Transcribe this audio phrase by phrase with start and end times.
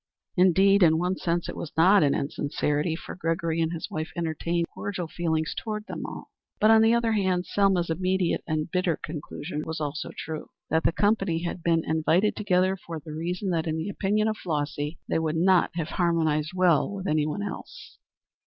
[0.35, 4.65] Indeed, in one sense it was not an insincerity, for Gregory and his wife entertained
[4.73, 6.31] cordial feelings toward them all.
[6.59, 10.91] But on the other hand, Selma's immediate and bitter conclusion was also true, that the
[10.91, 15.19] company had been invited together for the reason that, in the opinion of Flossy, they
[15.19, 17.99] would not have harmonized well with anyone else.